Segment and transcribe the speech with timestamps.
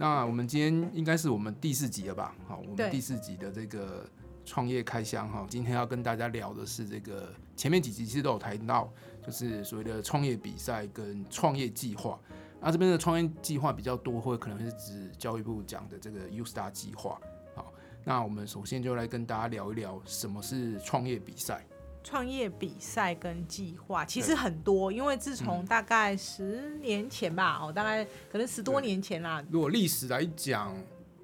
[0.00, 2.34] 那我们今天应该是我们第四集了吧？
[2.48, 4.08] 好，我们第四集的这个
[4.46, 8.90] 创业开箱哈，今天要跟大家聊的是这个前面几集其实都有谈到，
[9.22, 12.18] 就是所谓的创业比赛跟创业计划。
[12.62, 17.20] 那这边的创业计划比较多，或者可能是指教育部讲的这个 U Star 计划。
[17.54, 17.70] 好，
[18.02, 21.62] 那我们首先就来跟大家聊一聊什么是创业比赛。
[22.02, 30.76] 创业比赛跟计划其实很多，因为自从大概十年前吧，哦，大概可能十多年前啦，如果历史来讲，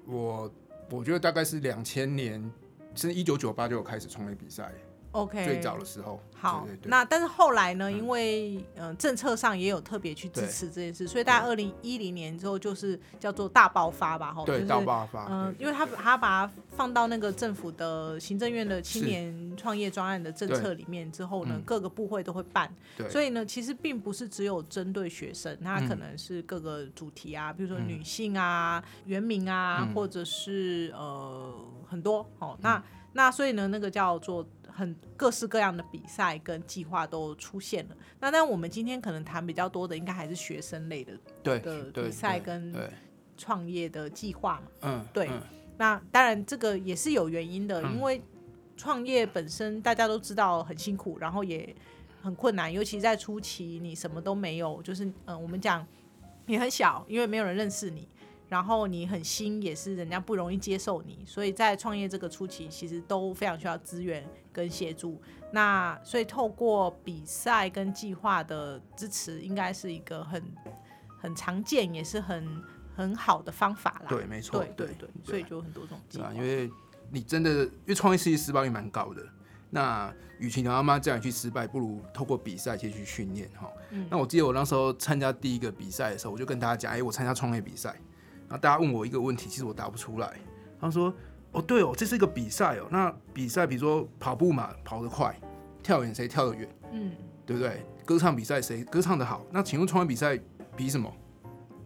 [0.05, 0.51] 我
[0.89, 2.39] 我觉得大概是两千年，
[2.95, 4.71] 甚至一九九八就有开始创业比赛。
[5.21, 6.19] OK，最早的时候。
[6.39, 6.89] 好，对对对。
[6.89, 7.97] 那但是后来呢，嗯。
[7.97, 23.09] 因为嗯、呃政策上也有特别去支持这件事，所以大概二零一零年之后就是叫做大爆发吧，哈，对就是大爆发，嗯、对因为他他把它放到那个政府的行政院的青年创业专案的政策里面之后呢嗯，各个部会都会办，对。
[23.09, 27.87] 所以呢，其实并不是只有针对学生，它可嗯能是各个主题啊，比如说嗯。
[27.87, 29.93] 女性啊、原民啊，嗯。
[29.95, 31.51] 或者是呃
[31.89, 32.83] 很多哦，那
[33.13, 34.47] 那所以呢，那个叫做
[34.77, 37.97] 很各式各样的比赛跟计划都出现了。
[38.19, 42.71] 那但我们今天可能谈比较多的，应该还是学生类的对的比赛跟，
[43.35, 44.67] 创业的计划嘛。
[44.81, 45.41] 嗯，对嗯
[45.79, 48.21] 那当然，这个也是有原因的，嗯因为
[48.75, 51.75] 创业本身大家都知道很辛苦，然后也
[52.21, 55.85] 很困难，尤其在初期，你什么都没有，就是嗯、呃我们讲
[56.45, 58.07] 你很小，因为没有人认识你，
[58.47, 64.23] 然后你很新，也是人家不容易接受你，所以在创业这个初期，其实都非常需要资源
[64.57, 65.21] 跟协助。
[65.51, 70.43] 那所以透过比赛跟计划的支持，应该是一个很
[71.19, 72.63] 很常见，也是很
[72.95, 74.05] 很好的方法啦。
[74.09, 76.41] 对，没错，对对对，所以就有很多种计划对啊，。
[76.41, 76.69] 因为
[77.11, 79.23] 你真的，因为创业事业失败率蛮高的。
[79.69, 83.71] 那与其你妈妈这样去失败，不如透过比赛先去训练哈。
[83.91, 87.89] 嗯那我记得我那时候参加第一个比赛的时候，我就跟大家讲，哎、我参加创业比赛。
[88.47, 90.37] 然后大家问我一个问题，其实我答不出来。
[90.79, 91.13] 他说，
[91.57, 92.87] 哦，对哦，这是一个比赛哦。
[92.91, 95.31] 那比赛比如说跑步嘛，跑得快；
[95.81, 97.11] 跳远谁跳得远，嗯，
[97.45, 97.83] 对不对？
[98.05, 99.45] 歌唱比赛谁歌唱得好？
[99.51, 100.39] 那请问创业比赛
[100.75, 101.11] 比什么？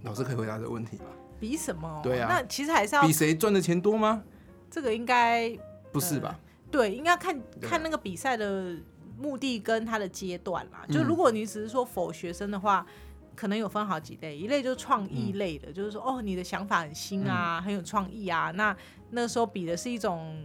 [0.03, 1.05] 老师可以回答这个问题吗？
[1.39, 1.99] 比什么？
[2.03, 4.23] 对啊那其实还是要比谁赚的钱多吗？
[4.69, 5.49] 这个应该
[5.91, 6.37] 不是吧？
[6.69, 8.75] 对，应该看看那个比赛的
[9.17, 10.85] 目的跟它的阶段啦。
[10.89, 12.85] 就嗯如果你只是说否学生的话。
[13.33, 18.51] 可能有分好几类，一类就是创意嗯类的，就是说哦，你的想法很新啊，很有创意啊。
[18.51, 18.75] 那
[19.11, 20.43] 那时候比的是一种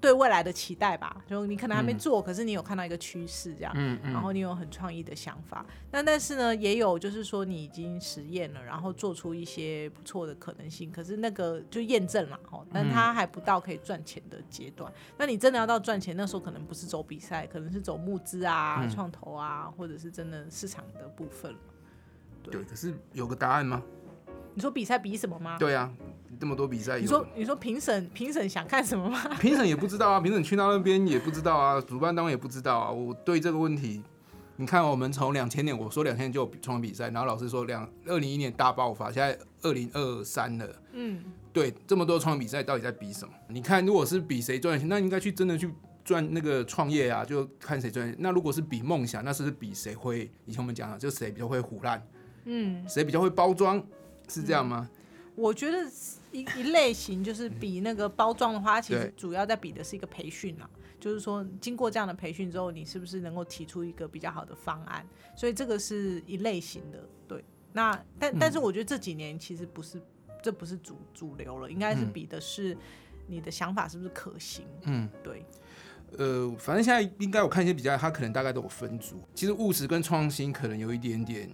[0.00, 3.72] 对未来的期待吧，就你可能还没嗯做，可是你有看到一个趋势这样。
[3.76, 4.12] 嗯嗯。
[4.12, 14.92] 然后你有很创意的想法，那但是呢，也有就是说你已经实验了，然后做出一些不错的可能性，可是那个就验证了哦，但它还不到可以赚钱的阶段。
[15.16, 21.58] 那你真的要到赚钱，那时候可能不是走比赛，可能是走募资啊、嗯创投啊，或者是真的市场的部分了。
[22.42, 23.82] 对，可是有个答案吗？
[24.54, 25.56] 你说比赛比什么吗？
[25.58, 25.90] 对啊，
[26.38, 29.20] 这么多比赛，你说你说评审评审想看什么吗？
[29.40, 32.90] 评审也不知道啊，评审去到那边也不知道啊，主办单位也不知道啊。
[32.90, 34.02] 我对这个问题，
[34.56, 40.68] 你看我们从两千年，我说两千年就有创业比赛，然后老师说两二零一年大爆发，现在二零二三了。
[40.92, 41.22] 嗯，
[41.52, 43.32] 对，这么多创业比赛到底在比什么？
[43.48, 45.70] 你看，如果是比谁赚钱，那应该去真的去
[46.04, 48.16] 赚那个创业啊，就看谁赚钱。
[48.18, 50.30] 那如果是比梦想，那是不是比谁会？
[50.44, 52.04] 以前我们讲了，就谁比较会胡烂，
[52.44, 53.82] 嗯，谁比较会包装，
[54.28, 54.88] 是这样吗？
[55.38, 55.78] 我觉得
[56.32, 60.68] 一一类型就是比那个包装的话，它其实主要在比的是一个培训啊，
[60.98, 65.06] 就是说经过这样的培训之后，你是不是能够提出一个比较好的方案？
[65.36, 67.44] 所以这个是一类型的，对。
[67.72, 70.02] 那但但是我觉得这几年其实不是，
[70.42, 72.76] 这不是主主流了，应该是嗯比的是
[73.28, 74.66] 你的想法是不是可行？
[74.82, 75.08] 嗯。
[75.22, 75.46] 对，
[76.16, 79.22] 呃，反正现在应该我看一些比较，它可能大概都有分组。
[79.34, 81.48] 其实务实跟创新可能有一点点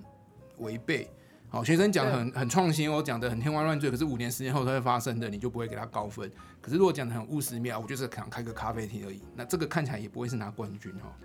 [0.56, 1.10] 违背。
[1.54, 6.28] 好，学生讲得很很创新，我讲的很天花乱坠，可是五年十年后它会发生的，你就不会给他高分。
[6.60, 11.16] 可是如果讲的很务实面，我就是想开个咖啡厅而已，那这个看起来也不会是拿冠军哈。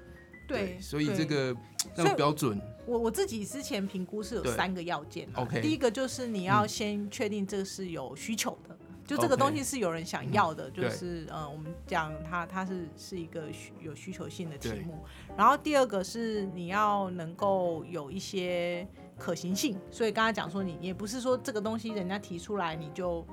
[0.47, 1.55] 对，所以对这个
[1.95, 8.77] 那个标准，我我自己之前评估是有三个要件啊 OK 第一个就是你要先确定这是有需求的，
[9.07, 13.45] 就这个东西是有人想要的，就是呃，我们讲它它是是一个
[13.81, 15.03] 有需求性的题目。
[15.35, 18.87] 然后第二个是你要能够有一些
[19.19, 23.23] 可行性，所以刚才讲说你也不是说这个东西人家提出来你就。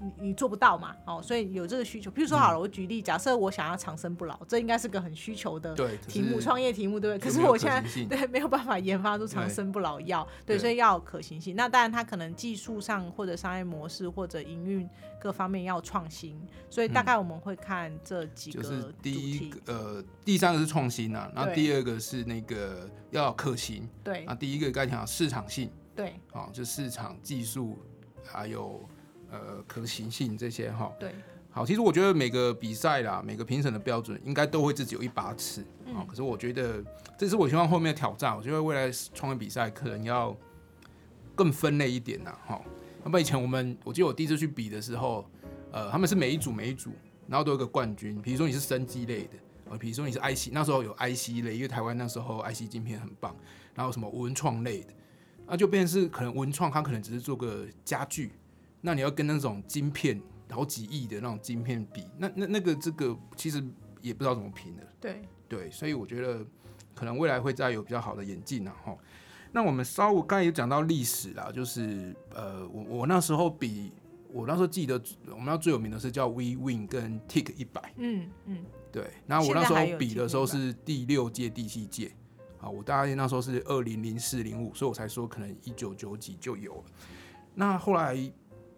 [0.00, 0.94] 你你做不到嘛？
[1.06, 2.10] 哦，所以有这个需求。
[2.10, 5.74] 譬如说好了，我举例，假设我想要长生不老，这应该是个很需求的
[6.06, 7.30] 题目，创业题目，对不对？
[7.30, 11.56] 可是我现在对没有办法研发出长生不老药，对，所以要有可行性。
[11.56, 14.88] 那当然，它可能技术上或者商业模式或者营运
[15.20, 19.50] 各方面要创新，所以大概我们会看这几个嗯就是第一。
[19.50, 27.78] 个呃，第三个是创新啊，然后第二个是那个要可行，对啊，第一个刚才讲市场性，对啊，就市场技术
[28.24, 28.88] 还有
[29.30, 30.92] 呃可行性这些哈。
[30.98, 31.14] 对，
[31.50, 35.62] 好，其实我觉得每个比赛啦，每个评审的标准应该都会自己有一把尺
[35.94, 36.84] 啊、可是我觉得
[37.16, 40.36] 这是我希望后面的挑战，我觉得未来创业比赛可能要
[41.34, 42.60] 更分类一点呐，哈。
[43.04, 45.24] 要不然以前我们，我记得我第一次去比的时候，
[45.70, 46.90] 呃，他们是每一组每一组，
[47.28, 48.20] 然后都有个冠军。
[48.20, 49.38] 比如说你是生机类的，
[49.70, 53.34] 呃，比如说你是 IC，那时候有 IC 类，因为台湾那时候 IC 晶片很棒，
[53.74, 54.88] 然后什么文创类的，
[55.46, 58.32] 那就变成是可能文创它可能只是做个家具，
[58.86, 63.60] 那你要跟那种晶片好几亿的那种晶片比，那那那个这个其实
[64.00, 64.86] 也不知道怎么评的。
[65.00, 66.46] 对，对，所以我觉得
[66.94, 68.96] 可能未来会再有比较好的演进啊，哈。
[69.50, 73.92] 那我们稍微刚才有讲到历史啦，就是呃，我我那时候比
[74.32, 79.10] 我那时候记得我们那最有名的是叫 We Win 跟 Tick 一百，嗯嗯，对。
[79.26, 82.12] 然后我那时候比的时候是第六届、第七届，
[82.60, 86.84] 啊，我大概那时候是二零零四零五，所以我才说可能一九九几就有了。
[87.58, 88.14] 那后来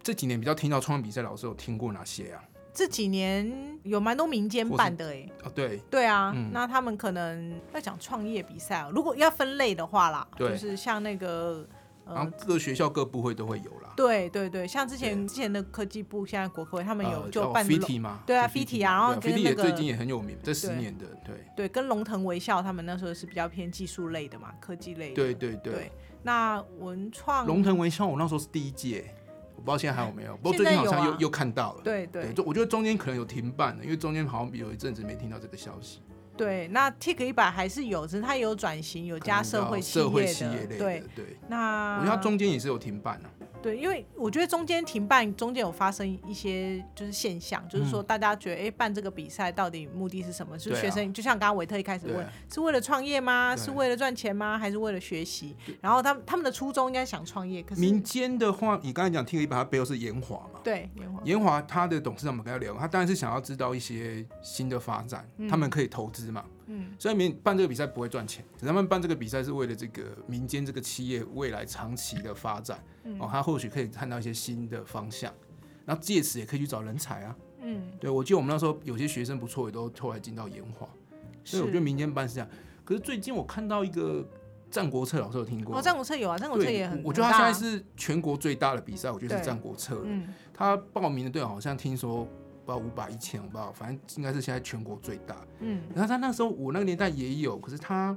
[0.08, 2.42] 这几年比较听到创业比赛，老师有听过哪些啊？
[2.72, 11.68] 这几年有蛮多民间办的哎、哦，对，对啊，嗯那他们可能要讲创业比赛哦，如果要分类的话啦，就是像那个
[12.06, 13.92] 呃然后，各学校各部会都会有啦。
[13.94, 25.14] 对对对，像之前之前的科技部，现在国科会他们有就办 FIT 嘛，对啊是 FIT 啊然后对跟 FIT 那个也最近也很有名，这十年的，对对，跟龙腾微笑他们那时候是比较偏技术类的嘛，科技类的。
[25.16, 25.92] 对对对对。
[26.20, 29.14] 那文创龙腾微笑，我那时候是第一届，
[29.58, 31.82] 我不知道现在还有没有，不过最近好像又又看到了。
[31.82, 36.00] 对对就我觉得中间可能有停办了，因为中间好像有一阵子没听到这个消息。
[36.36, 40.32] 对，那 Tick 一百还是有，只是它有转型，有加社会企社会业的。
[40.32, 41.24] 企业类的，对，对。
[41.48, 43.26] 那我觉得它中间也是有停办啊。
[43.60, 50.56] 对，因为我觉得中间停办，中间有发生一些就是现象，就是说大家觉得，哎、办这个比赛到底目的是什么？
[50.56, 53.56] 就学生，就像刚刚维特一开始问是为了创业吗？
[53.56, 54.58] 是为了赚钱吗？
[54.58, 55.56] 还是为了学习？
[55.80, 60.57] 然后他们他们的初衷应该想创业，可是民间的话，你刚才讲听了一把，它背后是炎华嘛。
[60.68, 66.44] 对莲花研华他的董事长，我们跟他聊，他当然是想要知道一些新的发展，他们可以投资嘛。
[66.66, 72.78] 嗯，虽然民办这个比赛不会赚钱，他们办这个比赛是为了这个民间这个企业未来长期的发展。
[73.04, 75.32] 嗯哦，他或许可以看到一些新的方向，
[75.86, 77.36] 然后借此也可以去找人才啊。
[77.62, 80.86] 嗯，对我记得我们那时候有些学生不错，也都后来进到延华，
[81.42, 82.48] 所以我觉得民间办是这样。
[82.84, 84.22] 可是最近我看到一个
[84.70, 85.78] 《战国策》，老师有听过吗？
[85.78, 90.02] 哦，战国策有啊，战国策也很，我觉得他现在是全国最大的比赛，我觉得是对战国策了。
[90.04, 95.36] 嗯他报名的队好像听说不知道五百、一千，我不知道，反正应该是现在全国最大。
[95.60, 98.16] 嗯然后他那时候我那个年代也有，可是他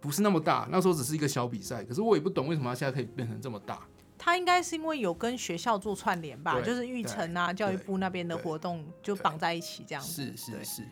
[0.00, 1.84] 不是那么大，那时候只是一个小比赛。
[1.84, 3.80] 可是我也不懂为什么他现在可以变成这么大。
[4.18, 10.34] 他应该是因为有跟学校做串联吧，就是育成啊、教育部那边的活动就绑在一起这样子。
[10.36, 10.82] 是是是，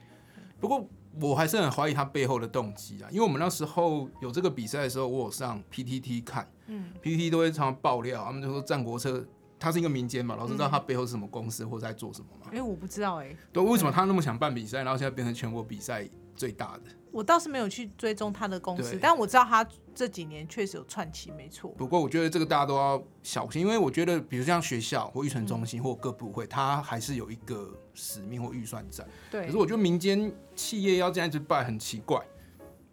[0.60, 0.86] 不过
[1.20, 9.24] 我还是很怀疑他背后的动机啊，因为我们那时候有这个比赛的时候，我有上 PTT 看，嗯，PTT 都会常常爆料，他们就说战国车
[9.58, 12.50] 它是一个民间嘛，老师知道嗯它背后是什么公司或者在做什么吗？
[12.52, 16.82] 哎、我不知道哎、对，为什么他那么想办比赛，然后现在变成全国比赛最大的？
[17.10, 21.70] 我倒是没有去追踪他的公司，但我知道他这几年确实有串起，没错。
[21.72, 29.06] 不过我觉得这个大家都要小心，因为我觉得，比如像学校或育成中嗯心或各部会，它还是有一个使命或预算在。
[29.30, 32.18] 对，可是我觉得民间企业要这样子办很奇怪。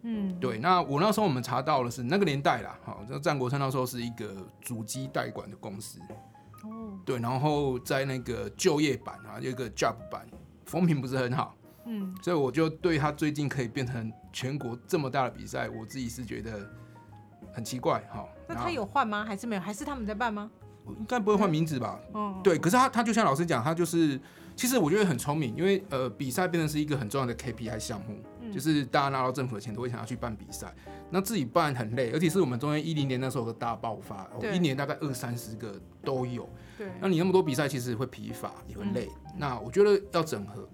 [0.02, 5.98] 嗯，对，那我那时候我们查到的是那个年代啦，好，这战国策那时候是一个主机代管的公司，
[6.64, 10.26] 哦，对，然后在那个就业版啊，有一个 job 版，
[10.64, 11.54] 风评不是很好，
[11.86, 16.68] 嗯，所以我就对他最近可以变成全国这么大的比赛，我自己是觉得
[17.52, 18.26] 很奇怪哈。
[18.46, 19.24] 那他有换吗？
[19.24, 19.60] 还是没有？
[19.60, 20.50] 还是他们在办吗？
[20.86, 22.00] 应该不会换名字吧？
[22.14, 24.18] 嗯，对，可是他他就像老师讲，他就是
[24.56, 30.74] 其实我觉得很聪明，因为呃比赛变成是一个很重要的 KPI 项目，嗯就是大家拿到政府的钱都会想要去办比赛，
[31.10, 40.68] 那自己办很累，而且是我们中间一零年那时候有个大爆发，哦、一年大概二三十个都有，对，那你那么多比赛其实会疲乏，也会累，嗯那我觉得要整合。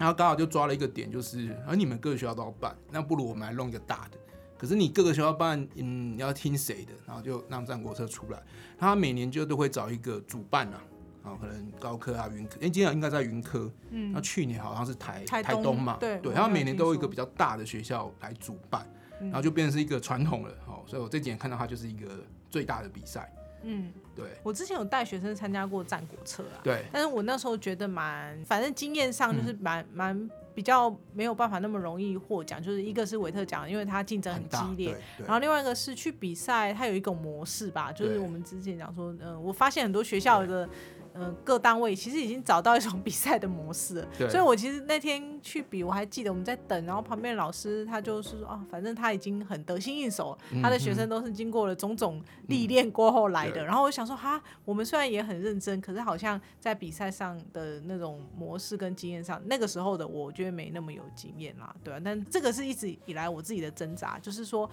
[0.00, 4.16] 然后刚好就抓了一个点，就是而你们各个学校都要办，那不如我们来弄一个大的。
[4.56, 6.92] 可是你各个学校办，嗯，你要听谁的？
[7.06, 8.42] 然后就让战国车出来，
[8.78, 10.80] 他每年就都会找一个主办啊，
[11.22, 18.86] 然后可能高科啊、云科，哎，今年应该在云科，嗯那去年好像是台台东东嘛，对他每年都有一个比较大的学校来主办，
[19.20, 22.08] 嗯然后就变成是一个传统了，哦，所以我这几年看到它就是一个
[22.48, 23.30] 最大的比赛，
[23.62, 24.26] 嗯，对。
[24.42, 26.84] 我之前有带学生参加过战国策啊，对。
[26.92, 40.68] 但是我那时候觉得蛮，反正经验上嗯就是蛮蛮、比较没有办法那么容易获奖，就是一个是维特奖，因为它竞争很激烈然后另外一个是去比赛，它有一种模式吧，就是我们之前讲说，嗯、我发现很多学校的
[41.12, 53.54] 呃各单位其实已经找到一种比赛的模式所以我其实那天去比，我还记得我们在等，然后旁边的老师他就是说啊，反正他已经很得心应手，嗯他的学生都是经过了种种历练过后来的。
[53.54, 62.00] 对然后我想说哈，我们虽然也很认真，可是好像在比赛上的那种模式跟经验上，那个时候的我觉得没那么有经验啦，对啊。
[62.04, 64.70] 但这个是一直以来我自己的挣扎，就是说。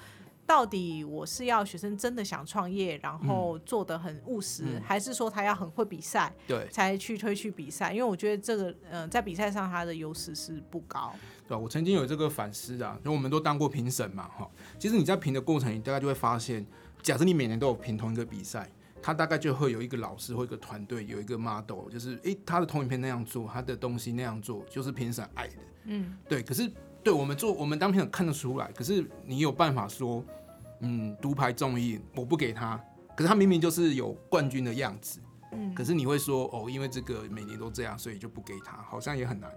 [0.47, 7.91] 到底我是要学生真的想创业，然后做的很务实，嗯还是说他要很会比赛，对才去推去比赛？
[7.91, 11.13] 因为我觉得这个，嗯、在比赛上他的优势是不高。
[11.47, 11.57] 对吧？
[11.57, 14.49] 我曾经有这个反思啊，因为我们都当过评审嘛，哈。
[14.79, 16.65] 其实你在评的过程，你大概就会发现，
[17.01, 18.69] 假设你每年都有评同一个比赛，
[19.01, 25.53] 他大概就会有一个老师或一个团队，有一个 model，就是诶，他的投影片那样做，他的东西那样做，就是评审爱的。
[25.85, 26.69] 嗯，对，可是
[27.07, 30.21] 对我们做，我们当评审看得出来，可是你有办法说，
[30.81, 32.77] 嗯，独排众议，我不给他，
[33.15, 35.21] 可是他明明就是有冠军的样子，
[35.53, 39.49] 嗯可是你会说，哦，因为这个每年都这样，所以就不给他，好像也很难。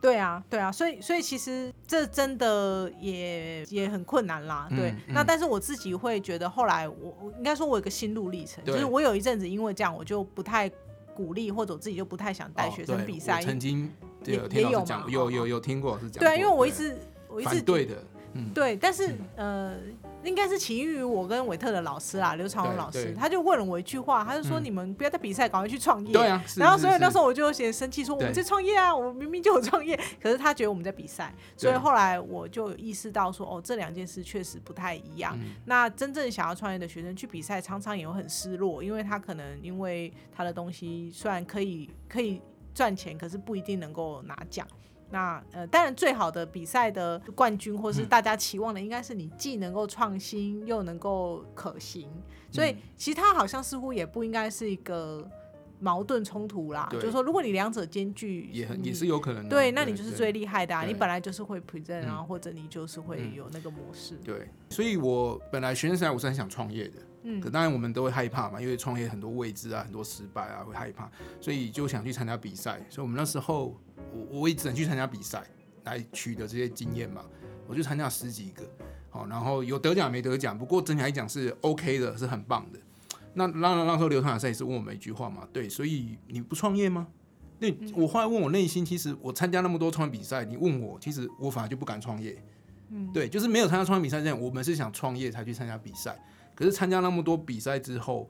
[0.00, 4.66] 对啊，对啊，所以所以其实这真的也也很困难啦。
[4.68, 10.68] 对，嗯嗯那但是我自己会觉得，后来我我应该说，我有个心路历程，就是我有一阵子因为这样，我就不太
[11.14, 13.36] 鼓励，或者我自己就不太想带哦学生比赛。
[13.36, 16.20] 我曾经对也有听也有讲，有有有听过是讲过。
[16.20, 16.96] 对啊，因为我一直
[17.28, 17.94] 我一直反对的，
[18.34, 19.76] 嗯，对，但是、呃，
[20.24, 35.36] 应该是起因于我跟韦特的老师啦，刘长荣老师，他就问了我一句话，他就说：“嗯你们不要再比赛，赶快去创业。”对啊，然后所以那时候我就有些生气，说我们在创业啊，我们明明就有创业， 可是他觉得我们在比赛，所以后来我就意识到说，哦，这两件事确实不太一样。
[35.42, 35.54] 嗯。
[35.66, 42.40] 那真正想要创业的学生去比赛，常常也会很失落，因为他可能因为他的东西虽然可以可以
[42.74, 44.66] 赚钱，可是不一定能够拿奖。
[45.10, 52.08] 那呃，当然最好的比赛的冠军，或是嗯大家期望的，应该是你既能够创新，又能够可行。
[52.50, 55.28] 所以嗯其实它好像似乎也不应该是一个
[55.80, 56.88] 矛盾冲突啦。
[56.92, 59.50] 就是说，如果你两者兼具，也很也是有可能的。
[59.50, 60.84] 对，那你就是最厉害的啊！
[60.84, 64.14] 你本来就是会 present 然后或者你就是会嗯有那个模式。
[64.24, 71.10] 对，所以我本来学生时代我是很想创业的，嗯可当然我们都会害怕嘛，因为创业很多未知啊，很多失败啊，会害怕，
[71.40, 72.84] 所以就想去参加比赛。
[72.88, 73.78] 所以我们那时候，
[74.12, 75.42] 我我也只能去参加比赛
[75.84, 77.24] 来取得这些经验嘛。
[77.68, 78.68] 我就参加十几个，
[79.08, 82.78] 好，然后有得奖没得奖，不过整体来讲是 OK 的，是很棒的。
[83.34, 87.06] 那那那时候刘团长也是问我们一句话嘛，对，所以你不创业吗？
[87.60, 92.36] 那我后来问我内心，其实我参加那么多创业比赛，你问我，其实我反而就不敢创业。
[92.90, 96.20] 嗯，对，就是没有参加创业比赛这样，我们是想创业才去参加比赛。
[96.54, 98.28] 可是参加那么多比赛之后，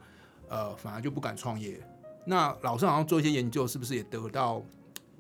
[0.48, 1.80] 呃，反而就不敢创业。
[2.24, 4.62] 那老师好像做一些研究，是不是也得到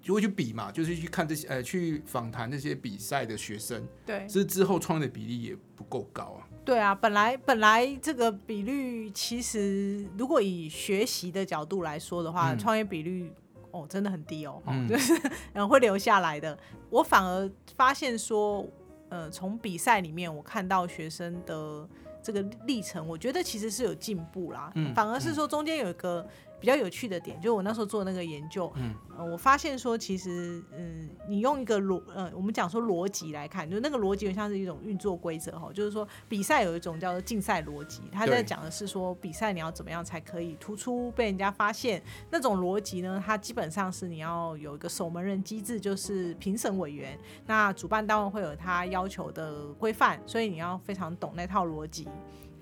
[0.00, 0.70] 就会去比嘛？
[0.70, 6.46] 就是去看这些呃，去访谈那些比赛的学生，对是之后创业的比例也不够高啊。
[6.64, 13.32] 对啊，本来本来这个比率，其实如果以学习的角度来说的话，嗯创业比率
[13.72, 15.12] 哦真的很低哦，哦嗯 就是
[15.54, 16.56] 嗯会留下来的。
[16.88, 18.64] 我反而发现说，
[19.08, 21.88] 呃，从比赛里面我看到学生的
[22.22, 24.70] 这个历程，我觉得其实是有进步啦。
[24.74, 26.26] 嗯反而是说中间有一个
[26.62, 42.00] 比较有趣的点，就我那时候做那个研究，嗯呃，我发现说其实，嗯，你用一个逻，呃，我们讲说逻辑来看，就那个逻辑很像是一种运作规则哈，就是说比赛有一种叫做竞赛逻辑，他在讲的是说比赛你要怎么样才可以突出被人家发现，
[42.30, 52.06] 那种逻辑呢，它基本上是你要有一个守门人机制，就是评审委员，那主办单位会有他要求的规范，所以你要非常懂那套逻辑。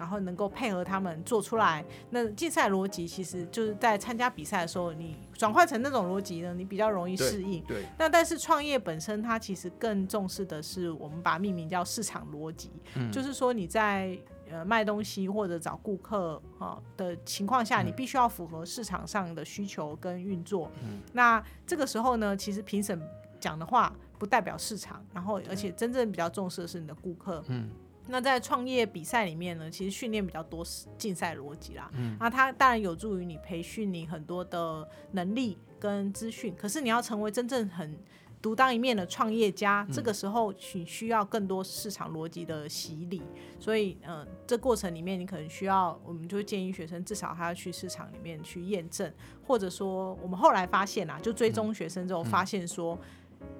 [0.00, 1.84] 然后能够配合他们做出来。
[2.08, 7.62] 那竞赛逻辑其实就是在参加比赛的时候，你转换成那种逻辑呢，你比较容易适应。
[7.64, 14.18] 对，那但是创业本身，它其实更重视的是我们把它命名叫市场逻辑，嗯就是说你在
[14.50, 20.70] 呃卖东西或者找顾客啊、的情况下，嗯你必须要符合市场上的需求跟运作。
[20.82, 22.98] 嗯那这个时候呢，其实评审
[23.38, 27.44] 讲的话不代表市场，然后而且真正比较重视的是你的顾客。
[27.48, 27.68] 嗯
[28.10, 30.64] 那在创业比赛里面呢，其实训练比较多
[30.98, 31.90] 竞赛逻辑啦。
[31.94, 37.96] 嗯那它当然有助于你培训你很多的能力跟资讯，可是你要成为真正很
[38.42, 43.22] 独当一面的创业家，嗯这个时候你需要更多市场逻辑的洗礼。
[43.58, 49.12] 所以，嗯、这过程里面你可能需要，我们就会建议学生至少他要去市场里面去验证，
[49.46, 52.98] 或者说我们后来发现啊，就追踪学生之后发现说，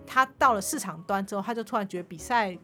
[0.07, 2.59] 他到了市场端之后，他就突然觉得比赛。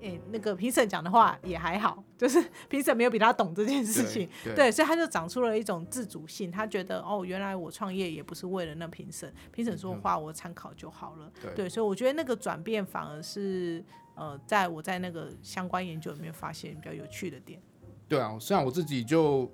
[0.00, 6.50] 诶、那个评审讲的话也还好，就是 评审没有比他懂这件事情，对对，所以他就长出了一种自主性。
[6.50, 11.30] 他觉得哦，原来我创业也不是为了那评审，评审说话我参考就好了。
[11.42, 17.60] 对对，所以我觉得那个转变反而是呃，在我在那个相关研究里面发现比较有趣的点。
[18.08, 19.50] 对啊，虽然我自己就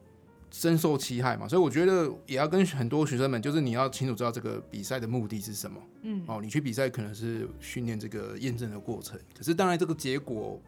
[0.59, 5.79] 深受其害嘛，所以我觉得也要跟很多学生们，就是你要清楚知道这个比赛的目的是什么。
[6.01, 10.59] 嗯，哦，你去比赛可能是训练这个验证的过程，可是当然这个结果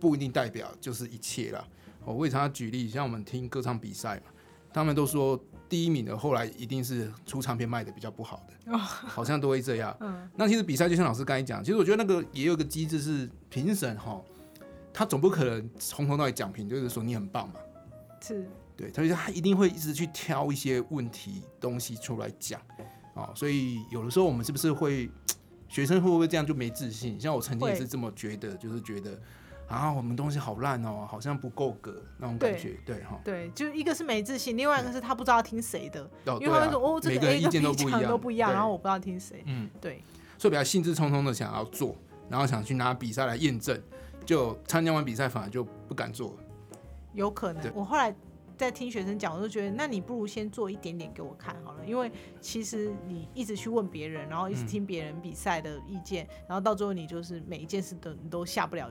[0.00, 1.64] 不一定代表就是一切啦。
[2.04, 4.32] 哦，我也常常举例，像我们听歌唱比赛嘛，
[4.72, 9.96] 他们都说第一名的后来一定是出唱片卖的比较不好的，好像都会这样。
[10.02, 14.20] 嗯，那其实比赛就像老师刚才讲，其实我觉得那个也有一个机制是评审哈，
[14.92, 17.54] 他总不可能从头到尾讲评，就是说你很棒嘛。
[18.20, 18.44] 是，
[18.76, 22.60] 对，所以他一定会一直去挑一些问题东西出来讲，
[23.14, 25.10] 啊，所以有的时候我们是不是会
[25.68, 27.18] 学生会不会这样就没自信？
[27.18, 29.18] 像我曾经也是这么觉得，就是觉得
[29.66, 39.42] 啊，我们东西好烂哦，好像不够格那种感觉，对哈，对，就一个是没自信，另外一个是他不知道听谁的，哦，因为他会说哦，这个每个 A 跟人意见 B 都不一样，讲都不一样，然后我不知道听谁。
[39.46, 40.02] 嗯，对，
[40.38, 41.96] 所以比较兴致冲冲的想要做，
[42.28, 43.80] 然后想去拿比赛来验证，
[44.26, 46.36] 就参加完比赛反而就不敢做了。
[47.14, 47.72] 有可能。
[47.74, 48.14] 我后来
[48.56, 52.10] 在听学生讲，我就觉得，那你不如先做一点点给我看好了，因为
[52.40, 58.90] 其实你一直去问别人，然后一直嗯听别人比赛的意见，然后到最后你就是每一件事都你都下不了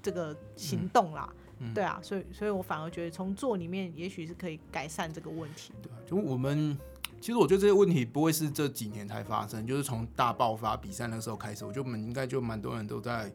[0.00, 1.32] 这个行动啦。
[1.62, 5.74] 嗯对啊，所以所以我反而觉得从做里面也许是可以改善这个问题。
[5.82, 6.74] 对啊，就我们
[7.20, 13.30] 其实我觉得这些问题不会是这几年才发生，就是从大爆发比赛那时候开始，我觉得我们应该就蛮多人都在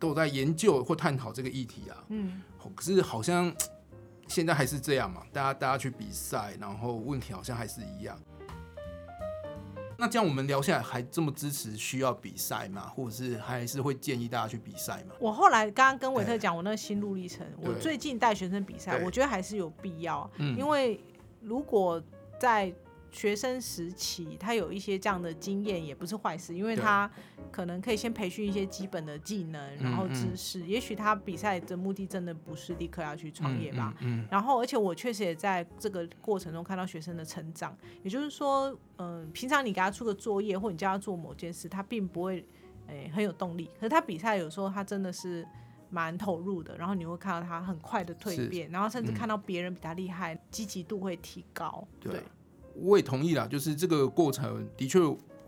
[0.00, 2.04] 都在研究或探讨这个议题啊。
[2.08, 2.42] 嗯，
[2.74, 3.54] 可是好像
[4.28, 8.18] 现在还是这样嘛，大家大家去比赛，然后问题好像还是一样。
[9.98, 12.92] 那这样我们聊下来，还这么支持需要比赛吗？
[12.94, 15.14] 或者是还是会建议大家去比赛吗？
[15.18, 21.00] 我后来刚刚跟韦特讲我那个心路历程，我最近带学生比赛，我觉得还是有必要，嗯因为
[21.40, 22.02] 如果
[22.38, 22.70] 在
[23.16, 27.10] 学生时期他有一些这样的经验，也不是坏事，因为他
[27.50, 30.60] 可能可以先培训一些基本的技能，然后嗯嗯知识。
[30.66, 37.74] 也许他比赛的目的真的不是立刻要去创业吧，嗯，嗯然后，而且我确实也在这个过程中看到学生的成长。
[38.02, 42.46] 也就是说，嗯、平常你给他出个作业，或你叫他做某件事，他并不会，
[42.88, 43.70] 诶、很有动力。
[43.80, 45.46] 可是他比赛有时候他真的是
[45.88, 51.86] 蛮投入的，然后你会看到他很快的蜕变，然后甚至嗯看到别人比他厉害，积极度会提高。
[51.98, 52.22] 对对，
[52.80, 55.00] 我也同意啦，就是这个过程的确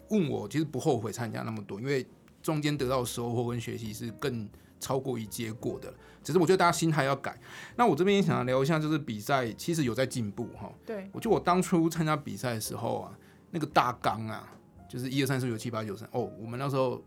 [0.08, 2.06] 问我，其实不后悔参加那么多，因为
[2.42, 4.48] 中间得到的收获跟学习是更
[4.80, 5.92] 超过于结果的。
[6.22, 7.38] 只是我觉得大家心态要改。
[7.76, 10.70] 那我这边也想要聊一下，就是比赛其实有在进步哈。
[10.84, 13.18] 对，我觉得我当初参加比赛的时候啊，
[13.50, 14.46] 那个大纲啊，
[14.88, 17.02] 就是一二三四五六七八九十哦，我们那时候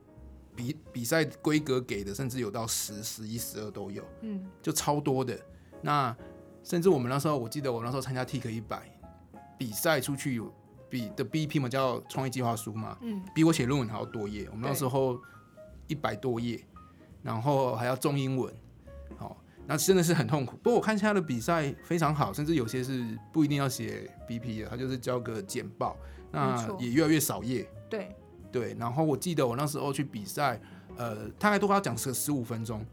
[0.56, 4.04] 比比赛规格给的，甚至有到十、十一、十二都有。
[4.22, 5.40] 嗯，就超多的。
[5.82, 6.16] 那
[6.64, 8.84] 甚至我们那时候，我记得我那时候参加 TIK 一百
[9.62, 10.52] 比赛出去有
[10.90, 14.48] 比的 BP 嘛，叫创意计划书嘛，嗯，比我写论文还要多页。
[14.50, 15.22] 我们那时候
[15.86, 16.60] 一百多页，
[17.22, 18.52] 然后还要中英文，
[19.20, 20.58] 好、那真的是很痛苦。
[20.64, 25.96] 不过我看现在的比赛非常好，甚至有些是不一定要写 BP 的，他就是交个简报，
[26.32, 27.70] 那也越来越少页。
[27.88, 28.16] 对，
[28.52, 30.60] 对，然后我记得我那时候去比赛，
[30.98, 32.84] 呃，大概都要讲十十五分钟。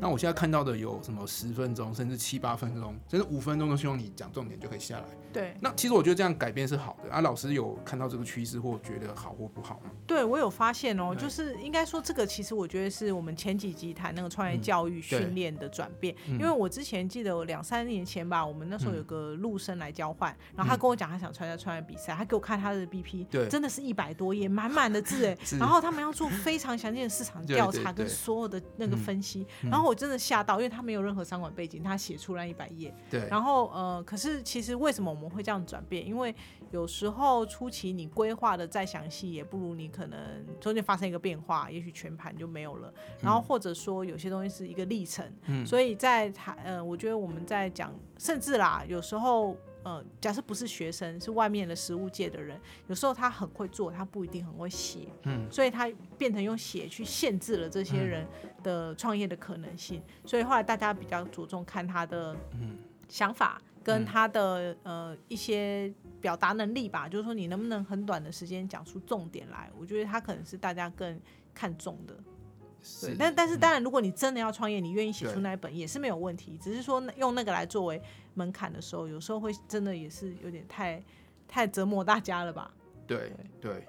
[0.00, 5.04] 那我现在看到的有什么十分钟，甚至七八分钟，甚至五分钟都希望你讲重点就可以下来。
[5.32, 7.10] 对，那其实我觉得这样改变是好的。
[7.10, 7.20] 啊。
[7.20, 9.90] 老师有看到这个趋势或觉得好或不好吗？
[10.06, 11.22] 对我有发现哦，对。
[11.22, 14.62] 就是应该说这个其实我觉得是我们前几集谈那个创业嗯。
[14.62, 16.34] 教育训练的转变，嗯。
[16.38, 18.96] 因为我之前记得我两三年前吧，我们那时候嗯。
[18.96, 23.48] 有个陆生来交换，然后他跟我讲他想参加创业比赛，他给我看他的 BP，对。
[23.48, 29.70] 真的是一百多页，满满的字哎， 然后他们要做非常详尽的市场调查跟所有的那个嗯分析，嗯。
[29.70, 36.06] 然后我真的吓到，因为他没有任何商管背景，他写出来一百页，对，然后呃，可是其实为什么我们会这样转变？
[36.06, 36.34] 因为
[36.70, 40.18] 有时候初期你规划的再详细，也不如你可能
[40.60, 42.92] 中间发生一个变化，也许全盘就没有了。
[43.20, 49.56] 然后或者说有些东西是一个历程，嗯所以在谈呃，我觉得我们在讲，甚至啦，有时候。
[49.84, 58.26] 呃，假设不是学生，是外面的食物界的人，有时候他很会做，他不一定很会写，嗯，所以他变成用写去限制了这些人
[58.62, 60.02] 的创业的可能性。
[60.24, 71.20] 所以后来大家比较着重看他的嗯想法跟嗯他的、呃一些表达能力吧，就是说你能不能很短的时间讲出重点来，我觉得他可能是大家更
[71.52, 72.14] 看重的。
[72.14, 78.00] 对是，，但但是当然，如果你真的要创业，你愿意写出那一本也是没有问题，只是说用那个来作为
[78.34, 81.02] 门槛的时候，有时候会真的也是有点太
[81.48, 82.72] 太折磨大家了吧？
[83.06, 83.86] 对对。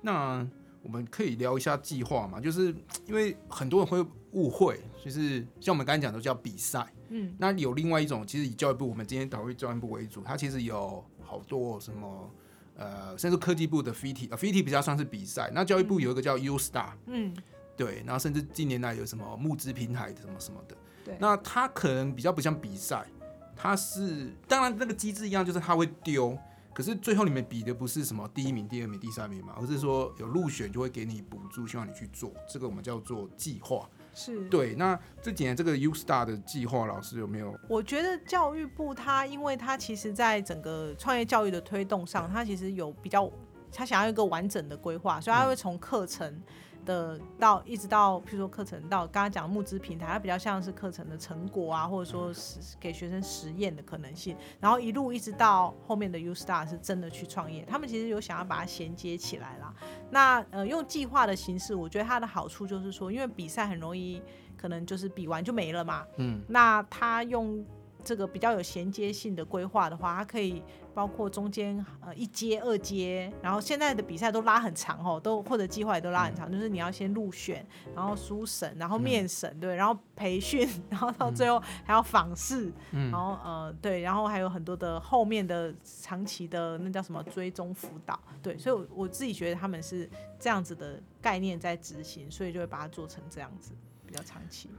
[0.00, 0.46] 那
[0.82, 2.40] 我们可以聊一下计划嘛？
[2.40, 2.74] 就是
[3.06, 12.30] 因为很多人会误会，就是像我们刚才讲的叫比赛，嗯，那有另外一种，其实以教育部，我们今天讨论教育部为主，它其实有好多什么
[12.76, 15.50] 呃，甚至科技部的 FIT，呃 FIT 比较算是比赛。
[15.52, 17.34] 那教育部有一个叫 U Star，、嗯，
[17.76, 20.76] 对，然后甚至近年来有什么募资平台什么什么的。
[21.06, 23.06] 对那它可能比较不像比赛，
[23.54, 26.36] 它是当然那个机制一样，就是它会丢，
[26.74, 33.88] 可是最后你们比的不是什么第一名、第二名、第三名嘛，而是说有入选就会给你补助，希望你去做，这个我们叫做计划。
[34.18, 37.54] 是对，那这几年这个 U Star 的计划，老师有没有？
[37.68, 43.30] 我觉得教育部它，因为它其实在整个创业教育的推动上，它其实有比较，
[43.70, 46.42] 它想要一个完整的规划，所以它会从课程
[46.86, 59.74] 的到一直到，譬如说课程到刚刚讲募资平台，它比较像是课程的成果啊，或者说是给学生实验的可能性，然后一路一直到后面的 U Star 是真的去创业，他们其实有想要把它衔接起来啦。
[60.10, 64.22] 那呃用计划的形式，我觉得它的好处就是说，因为比赛很容易
[64.56, 67.62] 可能就是比完就没了嘛，嗯，那他用
[68.06, 70.62] 这个比较有衔接性的规划的话，它可以
[70.94, 77.66] 包括中间呃一阶、二阶，然后现在的比赛都拉很长哦，都或者计划也都拉很长，就是你要先入选，
[77.96, 93.72] 然后书审，然后面审，对，然后培训，然后到最后还要访视，嗯然后呃对，然后还有很多的后面的长期的那叫什么追踪辅导，对，所以我我自己觉得他们是这样子的概念在执行，所以就会把它做成这样子，
[94.06, 94.70] 比较长期。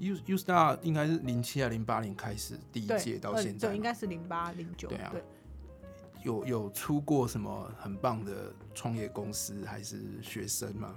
[0.00, 5.22] U U Star 应该是零七啊零八年开始第一，届到呃现在，对，应该是零八零九，对啊对。
[6.22, 10.94] 有有出过什么很棒的创业公司还是学生吗？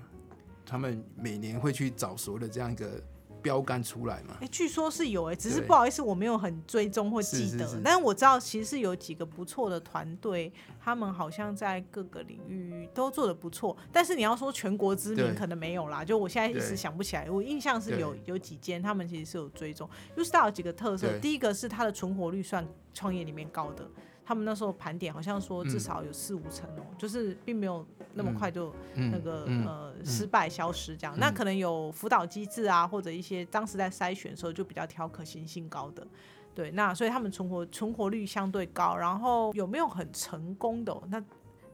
[0.66, 3.02] 他们每年会去找所谓的这样一个
[3.44, 4.38] 标杆出来嘛？
[4.42, 7.66] 哎、据说是有哎、只是不好意思，我没有很追踪或记得。
[7.66, 13.76] 是是是但是我知道，其实是有几个不错的团队，他们好像在各个领域都做的不错。
[13.92, 16.04] 但是你要说全国知名，可能没有啦。
[16.04, 19.88] 就我现在一时想不起来，我印象是有有几间，他们其实是有追踪。
[20.16, 23.86] Ustar 有几个特色，第一个是它的存活率算创业里面高的。
[24.26, 28.36] 他们那时候盘点好像说至嗯少有四五成哦、就是并没有那么嗯。
[28.36, 29.66] 快就嗯那个、嗯。
[29.66, 36.06] 呃失败消失这样，那嗯可能有辅导机制啊，或者一些当时在筛选的时候就比较挑可行性高的，
[36.54, 40.92] 对，那所以他们存活存活率相对高，然后有没有很成功的？
[40.92, 41.24] 哦、那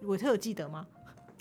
[0.02, 0.86] 韦特有记得吗？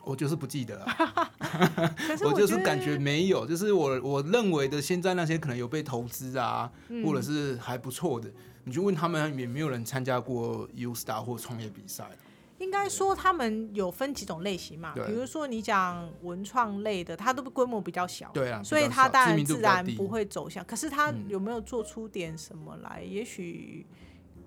[0.04, 1.30] 我就是不记得啊，
[2.08, 7.04] 可是我就是感觉没有，就是我我认为的现在那些可能有被投资啊，嗯。
[7.04, 8.30] 或者是还不错的，
[8.68, 12.04] 你去问他们，也没有人参加过 U Star 或创业比赛。
[12.58, 20.64] 应该说他们有分几种类型嘛，对比如说你讲文创类的，它都规模比较小，对啊，所以比较少知它当然自然不会走向。
[20.64, 23.00] 可是它嗯有没有做出点什么来？
[23.02, 23.86] 也许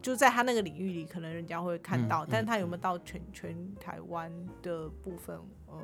[0.02, 4.30] 就在他那个领域里，可能人家会看到，嗯但是他有没有到全全台湾
[4.62, 5.40] 的部分？
[5.68, 5.80] 呃，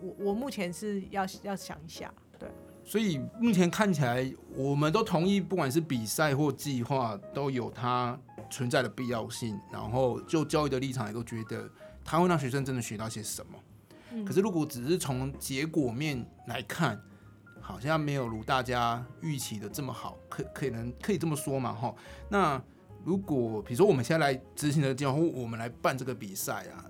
[0.00, 2.48] 我我目前是要要想一下，对，
[2.84, 8.18] 所以目前看起来，我们都同意，不管是比赛或计划，都有它
[8.50, 9.58] 存在的必要性。
[9.72, 11.68] 然后就教育的立场，也都觉得
[12.04, 13.58] 它会让学生真的学到些什么。
[14.12, 17.00] 嗯可是如果只是从结果面来看，
[17.60, 21.72] 好像没有如大家预期的这么好，可可能可以这么说嘛？
[21.72, 21.92] 哈，
[22.28, 22.62] 那
[23.02, 26.84] 如果比如说我们现在来执行这个计划，或我们来办这个比赛啊，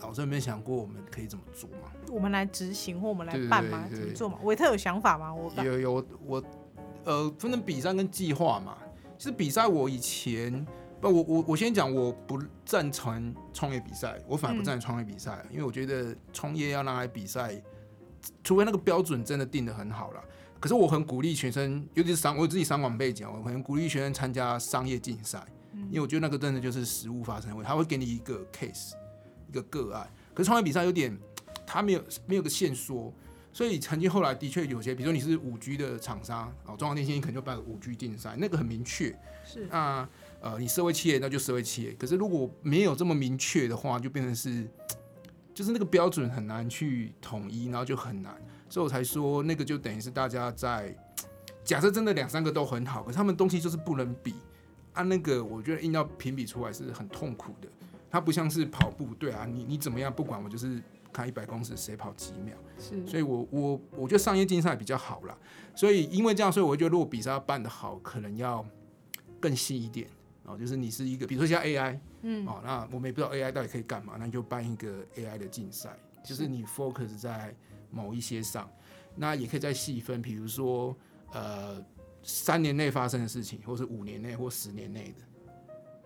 [0.00, 1.90] 老师有没有想过我们可以怎么做吗？
[2.10, 3.86] 我们来执行或我们来办吗？
[3.88, 4.38] 对对怎么做嘛？
[4.42, 5.32] 维特有想法吗？
[5.34, 6.42] 我有有我
[7.04, 8.76] 呃，分成比赛跟计划嘛。
[9.18, 10.66] 其实比赛我以前
[11.00, 17.62] 不，我我我先讲，我不赞成创业比赛，我反而不赞成创业比赛，因为我觉得创业要拿来比赛，
[18.44, 20.22] 除非那个标准真的定的很好了。
[20.58, 25.42] 可是我很鼓励学生，尤其是商我自己商管背景，我很鼓励学生参加商业竞赛，
[25.90, 28.92] 因为我觉得那个真的就是实物发生会，他会给你一个 case，
[29.48, 30.08] 一个个案。
[30.34, 31.16] 可是创业比赛有点，
[31.66, 33.12] 他没有没有个线索，
[33.52, 39.16] 所以曾经后来的确有些，比如说你是五 G 的厂商，哦，中华电信你可能就办五 G 竞赛，那个很明确。
[39.44, 40.08] 是那
[40.40, 44.66] 呃，你社会企业那就社会企业，可是如果没有这么明确的话，就变成是，
[45.54, 48.36] 就是那个标准很难去统一，然后就很难，
[48.68, 50.94] 所以我才说那个就等于是大家在
[51.64, 54.34] 假设真的两三个都很好，可是他们东西就是不能比，
[54.92, 57.68] 按、那个我觉得硬要评比出来是很痛苦的。
[58.16, 62.56] 它不像是跑步，对啊，你你怎么样不管我就是看一百公尺谁跑几秒。
[62.78, 65.36] 是，所以我我我觉得商业竞赛比较好啦。
[65.74, 68.64] 所以因为这样，所以我觉得如果比赛要办得好，可能要
[69.38, 70.08] 更细一点
[70.44, 70.56] 哦。
[70.56, 77.54] 就是你是一个，比如说像 AI 嗯，哦，那我们也不知道 AI 到底可以干嘛，那你就办一个 AI 的竞赛，就是你 focus 在
[77.90, 78.66] 某一些上，
[79.14, 80.96] 那也可以再细分，比如说
[81.32, 81.84] 呃
[82.22, 85.22] 三年内发生的事情，或是五年内或十年内的。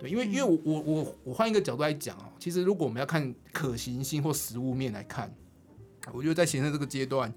[0.00, 5.30] 对，因为因为我我我我换一个角度来讲哦，其实如果我们要看可行性或实物面来看，
[6.10, 7.30] 我觉得在行政这个阶段，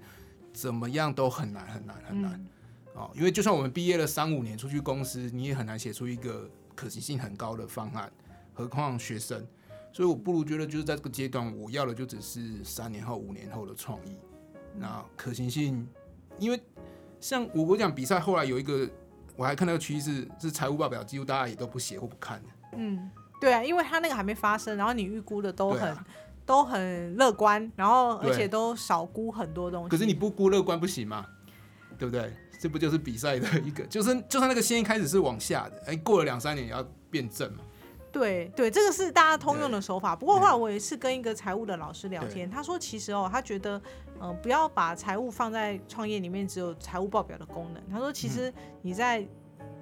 [0.54, 2.48] 怎么样都很难很难很难、嗯
[2.94, 8.10] 哦，因为就算我们毕业了三五年出去公司，你也很难写出一个可行性很高的方案，
[8.54, 9.46] 何况学生。
[9.92, 14.16] 所以我不如觉得就是在这个阶段，我要的就只是三年后、五年后的创意。
[14.76, 15.86] 那可行性，
[16.38, 16.60] 因为
[17.20, 18.90] 像我我讲比赛后来有一个
[19.36, 22.48] 我还看到个趋势是财务报表几乎大家也都不写或不看的。
[22.76, 23.10] 嗯，
[23.40, 26.06] 对啊，因为他那个还没发生，然后你预估的都很、啊
[26.46, 29.88] 都很乐观，然后而且都少估很多东西。
[29.88, 31.24] 可是你不估乐观不行嘛，
[31.98, 32.30] 对不对？
[32.60, 37.60] 这不就是比赛的一个，就是就算那个线一开始是往下的，哎，过了两三年也要变正嘛。
[38.12, 40.14] 对对，这个是大家通用的手法。
[40.14, 43.80] 不过后来我也是跟一个财务的老师聊天，他说其实哦，他觉得
[44.20, 47.82] 呃不要把财务放在创业里面只有财务报表的功能。
[47.90, 49.26] 他说其实你在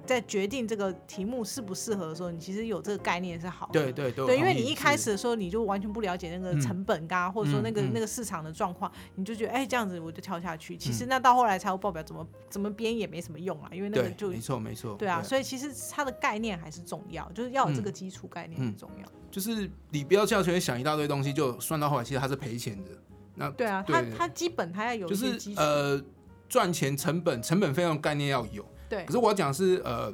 [0.05, 3.73] 在决定这个题目适不适合的时候，你其实有这个概念是好的。
[3.73, 10.75] 对对对，对，因为你一开始的时候，你就完全不了解那个嗯成本啊，或者说那个、那个市场的状况，你就觉得哎、这样子我就跳下去。
[10.77, 19.07] 其嗯实那到后来财务报表怎么怎么编也没什么用啊，因为那个，就没错没错，对啊，所以其实它的概念还是重要，就是要有这个基础概念很嗯重要。
[19.31, 22.91] 就是你不要叫学生想一大堆东西，就算到后来其实他是赔钱的。
[23.35, 25.39] 那对啊，对它它基本它要有就是。
[25.55, 26.01] 呃
[26.49, 30.13] 赚钱成本成本费用概念要有，对可是我要讲的是呃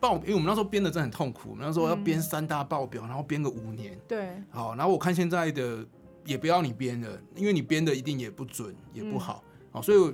[0.00, 3.98] 报，因为我们那时候编的真的很痛苦，我们那时候要嗯编三大报表，然后编个五年。
[4.08, 5.86] 对好，然后我看现在的
[6.24, 9.44] 也不要你编了，因为你编的一定也不准，也嗯不好。
[9.70, 10.12] 好，所以我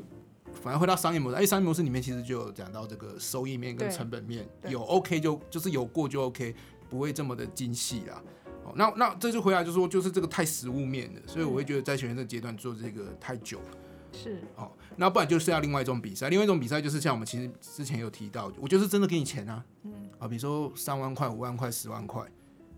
[0.62, 6.54] 反而回到商业模式，哎，商业模式里面其实就有讲到这个收益面跟成本面，有 OK 就就是有过就 OK，
[6.90, 8.22] 不会这么的精细啦。
[8.64, 13.64] 哦，那那这就回来就说，就是这个太实物面了，所以我会觉得在学生这个阶段做这个太久了。
[14.12, 22.22] 是哦，那不然就是要另外一种比赛，另外一种比赛就是像我们其实之前有提到，我就是真的给你钱啊，嗯，啊，比如说三万块、五万块、十万块，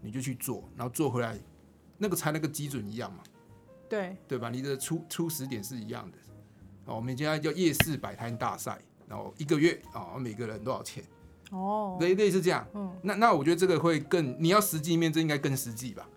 [0.03, 1.39] 你就去做，然后做回来，
[1.97, 3.23] 那个才那个基准一样嘛，
[3.89, 4.51] 对对吧？
[4.51, 6.19] 你的初初始点是一样的。
[6.87, 11.05] 哦，我们现在叫夜市摆摊大赛，然后一个月啊、每个人多少钱，
[11.51, 12.67] 哦，类类似这样。
[12.75, 16.09] 嗯，那那我觉得这个会更，你要实际面，这应该更实际吧？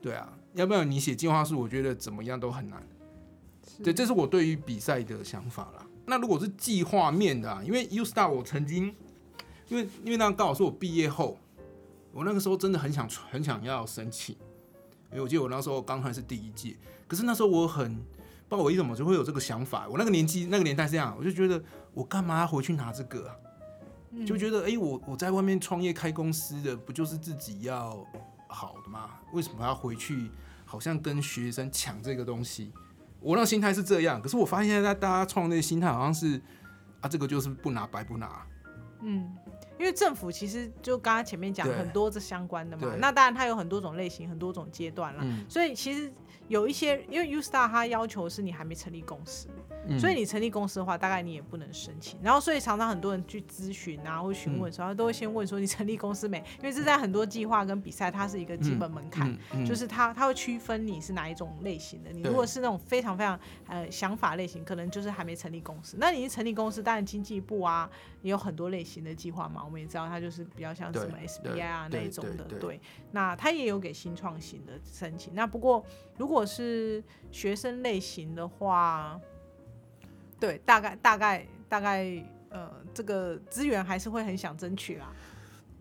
[0.00, 2.82] 对啊，要不然你写计划书，我觉得怎么样都很难。
[3.76, 5.86] 是对，这是我对于比赛的想法啦。
[6.06, 8.94] 那如果是计划面的、啊，因为 U Star 我曾经，
[9.68, 11.38] 因为因为那刚好是我毕业后，
[12.12, 14.34] 我那个时候真的很想很想要申请，
[15.12, 18.04] 因为我记得我那时候刚好是第一届，可是那时候我很不知
[18.50, 21.62] 道我为什么就会有这个想法，我那个年纪那个年代是这样，我就觉得
[21.94, 23.36] 我干嘛要回去拿这个啊？
[24.12, 28.04] 嗯就觉得哎、诶我我在外面创业开公司的，不就是自己要
[28.48, 29.10] 好的吗？
[29.32, 30.28] 为什么要回去
[30.64, 32.72] 好像跟学生抢这个东西？
[33.20, 36.40] 我那心态是这样，可是我发现现在大家创业的心态好像是
[37.00, 38.46] 啊，这个就是不拿白不拿。
[39.02, 39.34] 嗯，
[39.78, 45.20] 因为政府其实就刚刚前面讲很多这相关的嘛，那当然它有很多种类型、很多种阶段啦。
[45.22, 46.12] 嗯所以其实
[46.50, 49.46] 有一些，因为 U Star 它要求是你还没成立公司，
[50.00, 52.18] 所以你成立公司的话，大概你也不能申请。
[52.20, 56.38] 然后所以常常很多人去咨询啊或询问的时候，他都会先问说你成立公司没？
[56.58, 59.30] 因为这在很多计划跟比赛，它是一个基本门槛。
[59.30, 62.10] 嗯嗯就是它，它会区分你是哪一种类型的。
[62.10, 65.96] 你如果是那种非常非常呃想法类型，可能就是还没成立公司。
[66.00, 67.88] 那你是成立公司，当然经济部啊
[68.22, 69.62] 也有很多类型的计划嘛。
[69.64, 72.80] 我们也知道它就是比较像什么 SBI 啊那一种的，对对
[73.12, 75.32] 那它也有给新创型的申请。
[75.32, 75.84] 那不过
[76.18, 79.20] 如果是学生类型的话，
[80.38, 85.12] 对，大概大概大概呃这个资源还是会很想争取啦。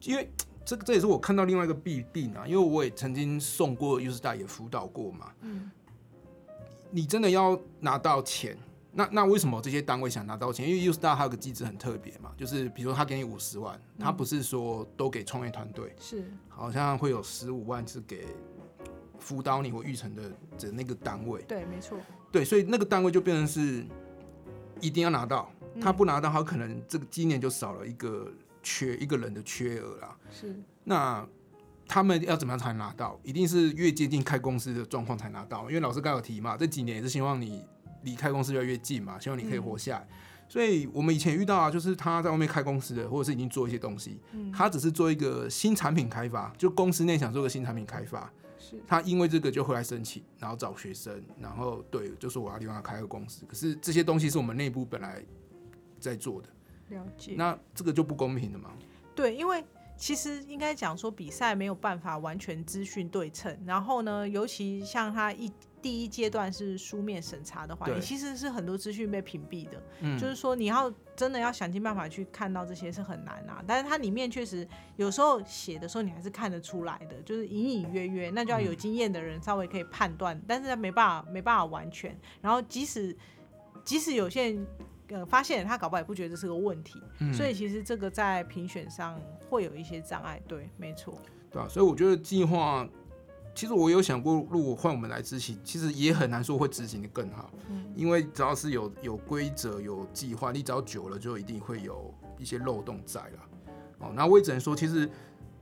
[0.04, 0.30] 因为
[0.66, 5.34] 这个这也是我看到另外一个弊病啊，因为我也曾经送过 U Star 也辅导过嘛。
[5.42, 5.72] 嗯，
[6.92, 8.56] 你真的要拿到钱，
[8.92, 10.70] 那那为什么这些单位想拿到钱？
[10.70, 18.28] 因为 U Star 它有个机制很特别嘛，就是比如说他给你五十万，他不是说都给创业团队，是好像会有十五万是给
[19.20, 20.24] 辅导你或育成的
[20.58, 21.42] 的那个单位。
[21.44, 21.98] 对，没错。
[22.32, 23.86] 对，所以那个单位就变成是
[24.82, 28.32] 一定要拿到，嗯他不拿到，他可能这个今年就少了一个
[28.64, 30.16] 缺一个人的缺额啦。
[30.32, 31.28] 是那
[31.88, 33.20] 他们要怎么样才能拿到？
[33.24, 37.66] 一定是越接近开公司的状况才拿到，因为老师刚有提嘛，这几年也是希望你
[38.04, 40.08] 离开公司越来越近嘛，希望你可以活下来。
[40.48, 44.20] 所以我们以前遇到啊，就是他在外面开公司的，或者是已经做一些东西，
[44.52, 48.49] 他只是做一个新产品开发，就公司内想做个新产品开发，是
[48.88, 53.46] 他因为这个就回来申请，然后找学生，然后对，就说我要另外开个公司。
[53.46, 55.24] 可是这些东西是我们内部本来
[56.00, 56.50] 在做的，
[56.90, 57.34] 了解。
[57.36, 58.72] 那这个就不公平了嘛？
[59.16, 59.64] 对，因为
[59.98, 73.64] 其实应该讲说比赛没有办法完全资讯对称，然后呢，尤其像他一第一阶段是书面审查的话，对你其实是很多资讯被屏蔽的，嗯就是说你要真的要想尽办法去看到这些是很难啊。
[73.66, 82.18] 但是它里面确实有时候写的时候你还是看得出来的，就是隐隐约约，那就要有经验的人稍微可以判断，但是他没办法没办法完全。
[82.42, 83.16] 然后即使
[83.84, 84.68] 即使有些人
[85.10, 90.42] 呃发现他搞不好也不觉得这是个问题，嗯所以其实这个在评选上会有一些障碍。
[90.48, 91.18] 对，没错。
[91.52, 92.88] 对啊，所以我觉得计划，
[93.60, 97.92] 其实我有想过，如果换我们来执行，其实也很难说会执行的更好，嗯。
[97.94, 103.40] 因为只要是有有规则、有计划，你只要久了就一定会有一些漏洞在了。
[103.98, 105.10] 哦，那我也只能说，其实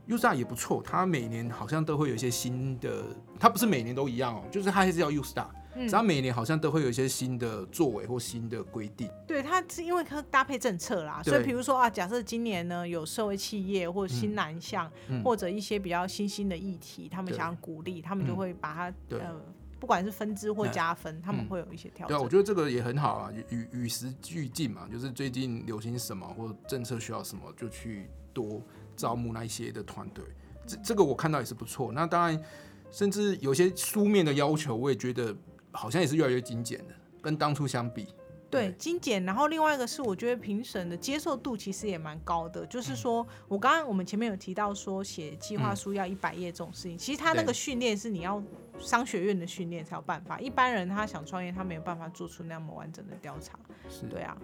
[0.06, 3.02] U Star 也不错，它每年好像都会有一些新的，
[3.36, 5.88] 它不是每年都一样哦，就是它还是叫 U Star，嗯。
[5.88, 9.10] 它每年好像都会有一些新的作为或新的规定。
[9.26, 15.22] 对，它是因为它搭配政策啦，所以比如说啊，假设今年呢有社会企业或新南向，嗯。
[15.22, 19.20] 或者一些比较新兴的议题，他们想要鼓励，他们就嗯会把它、对。
[19.20, 19.34] 呃，
[19.80, 21.48] 不管是分支或嗯加分，他们嗯。
[21.48, 22.08] 会有一些调整。
[22.08, 28.60] 对啊，我觉得这个也很好啊，与与与时俱进嘛，就是最近流行什么或政策需要什么，就去多
[28.96, 30.24] 招募那一些的团队。
[30.66, 31.92] 这这个我看到也是不错。
[31.92, 32.42] 那当然，
[32.90, 35.34] 甚至有些书面的要求，我也觉得
[35.72, 38.08] 好像也是越来越精简的，跟当初相比。
[38.50, 42.64] 对精简，然后另外一个是，我觉得评审的接受度其实也蛮高的。
[42.64, 48.42] 嗯就是说我刚刚我们前面有提到说写计划书要一百页这种事情，其实他那个训练是你要
[48.78, 53.58] 商学院的训练才有办法，一般人他想创业，他没有办法做出那么完整的调查。
[53.90, 54.34] 是，对啊，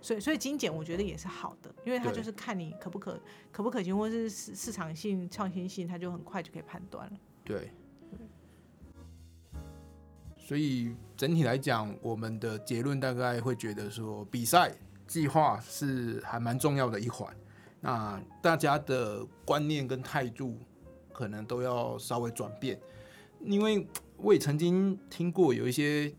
[0.00, 3.20] 所以所以精简我觉得也是好的，因为他就是看你可不可
[3.52, 7.12] 可不可行，或是市市场性、创新性，他就很快就可以判断了。
[7.44, 7.70] 对。
[10.44, 14.74] 所以整体来讲，我们的结论大概会觉得说，比赛
[15.06, 17.34] 计划是还蛮重要的一环。
[17.80, 20.58] 那大家的观念跟态度
[21.12, 22.78] 可能都要稍微转变，
[23.40, 26.12] 因为我也曾经听过有一些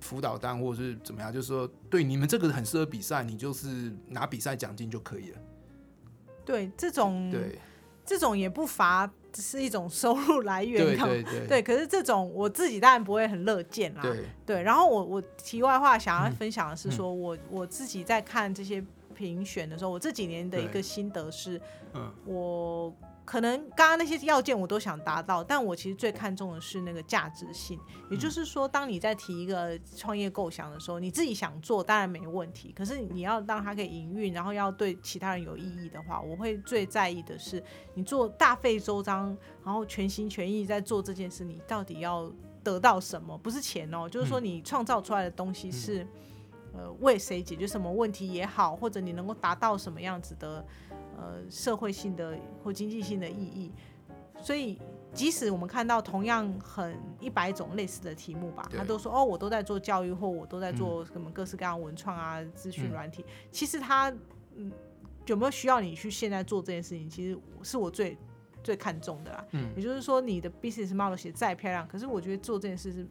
[0.00, 5.38] 辅导单或者是怎么样，就是说，对你们这个很适合比赛，你就是拿比赛奖金就可以了。
[6.44, 7.58] 对，这种对，
[8.04, 9.10] 这种也不乏
[9.42, 11.46] 是一种收入来源，对对对。
[11.48, 14.02] 对，可是这种我自己当然不会很乐见啦。
[14.02, 16.32] 对，对，然后我我题外话想要嗯。
[16.34, 18.82] 分享的是说，我我自己在看这些
[19.14, 21.60] 评选的时候，我这几年的一个心得是，
[21.94, 22.92] 嗯，我
[23.24, 27.80] 可能刚刚那些要件我都想达到，但我其实最看重的是那个价值性。
[28.10, 37.62] 也就是说，当你在提一个创业构想的时候，你自己想做当然没问题，可是你要让它可以营运，然后要对其他人有意义的话，我会最在意的是
[37.94, 42.30] 你做大费周章，然后全心全意在做这件事，你到底要
[42.62, 43.38] 得到什么？
[43.38, 46.06] 不是钱哦，就是说你创造出来的东西是。
[46.76, 50.66] 呃，为谁解决什么问题也好，或者你能够达到什么样子的
[51.16, 53.72] 呃社会性的或经济性的意义，
[54.40, 54.78] 所以
[55.12, 64.12] 即使我们看到同样很一百种类似的题目吧，他都说哦，我都在做教育，或我都在做什么各式各样文创啊、资讯嗯软体，其实他
[64.56, 64.72] 嗯
[65.26, 68.16] 有没有需要你去现在做这件事情，其实是我最
[68.62, 69.44] 最看重的啦。
[69.52, 69.72] 嗯。
[69.76, 73.06] 也就是说，你的 business model 写再漂亮，可是我觉得做这件事是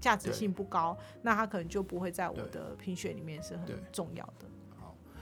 [0.00, 4.46] 价值性不高，那他可能就不会在我的评选里面是很重要的。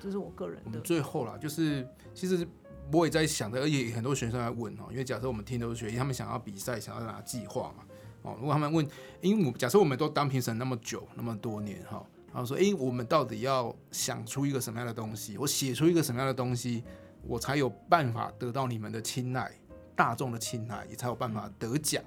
[0.00, 0.80] 好，这是我个人的。
[0.80, 2.46] 最后啦，就是其实
[2.92, 7.84] 我也在想着，而且很多学生来问哦，因为假设我们听都是学生，他们想要比赛，想要拿计划嘛，
[8.22, 8.86] 哦，如果他们问，
[9.20, 16.82] 因为我假设我们都当评审那么久，那么多年哈，然后说，诶，我们到底要想出一个什么样的东西，我写出一个什么样的东西，
[17.22, 19.52] 我才有办法得到你们的青睐，
[19.94, 22.02] 大众的青睐，也才有办法得奖。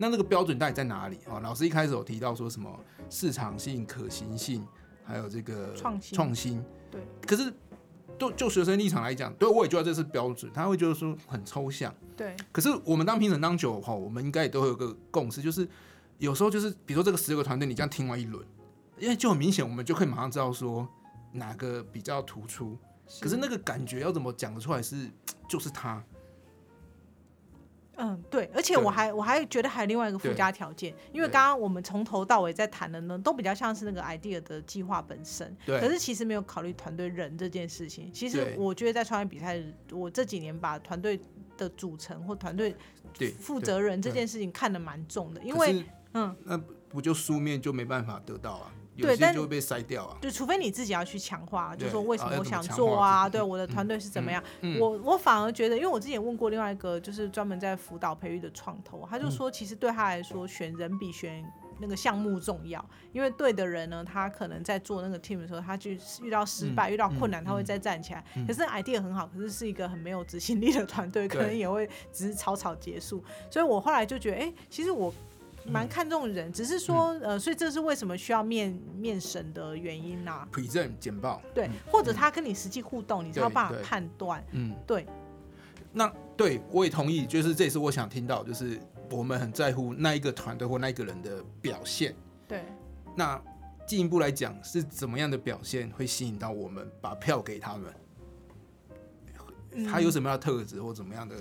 [0.00, 1.40] 那那个标准到底在哪里啊？
[1.40, 2.78] 老师一开始有提到说什么
[3.10, 4.64] 市场性、可行性，
[5.02, 6.64] 还有这个创新创新。
[6.90, 7.52] 对，可是
[8.18, 11.94] 就就学生立场来讲，对我也觉得这是标准，他会觉得说很抽象。
[12.16, 15.66] 对可是我们当评审当久后，我们应该也都会有个共识，就是
[16.18, 18.44] 有时候就是比如说这个十个团队，你这样听完一轮，
[18.98, 20.88] 因为就很明显，我们就可以马上知道说
[21.32, 22.76] 哪个比较突出。
[23.20, 25.08] 可是那个感觉要怎么讲得出来是
[25.48, 26.02] 就是他，
[27.98, 38.10] 嗯，对，而且我还我还觉得还有另外一个附加条件，因为刚刚我们从头到尾在谈的呢，都比较像是那个 idea 的计划本身，对可是其实没有考虑团队人这件事情。
[38.12, 41.18] 其实我觉得在创业比赛，我这几年把团队
[41.56, 42.74] 的组成或团队
[43.18, 45.84] 对，负责人这件事情看得蛮重的，因为
[46.14, 46.56] 嗯，那
[46.88, 50.16] 不就书面就没办法得到啊，有对但些就会被筛掉啊。
[50.20, 53.28] 就除非你自己要去强化，就说为什啊么我想做啊？
[53.28, 54.42] 对，我的团队是怎么样？
[54.60, 61.44] 嗯我我反而觉得，因为我之前问过另外一个就是专门在辅导培育的创投，他嗯就说，其实对他来说，选人比选
[61.80, 65.90] 那个项目重要，因为对的人呢，他可能在做那个 team 的时候，他就
[66.22, 68.24] 遇到失败、嗯遇到困难，嗯他会再站起来。
[68.34, 73.22] 嗯可是 idea 很好，可是是一个很没有执行力的团队，可能也会只是草草结束。
[73.50, 75.12] 所以我后来就觉得，哎、其实我。
[75.70, 75.88] 蛮嗯。
[75.88, 84.44] 看重人，只是说，呃，所以这是为什么需要面面审的原因呐、present 简报，对嗯，或者他跟你实际互动，你才有对办法判断。
[84.52, 85.06] 嗯，对，
[85.92, 88.78] 那对我也同意，就是这也是我想听到，就是
[89.10, 92.14] 我们很在乎那一个团队或那一个人的表现。
[92.46, 92.64] 对，
[93.16, 93.40] 那
[93.86, 97.94] 进一步来讲，是怎么样的表现会吸引到我们把票给他们？
[99.72, 99.86] 嗯。
[99.86, 101.36] 他有什么样的特质或怎么样的